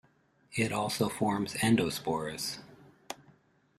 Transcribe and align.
It 0.55 0.71
also 0.71 1.09
forms 1.09 1.53
endospores. 1.53 2.57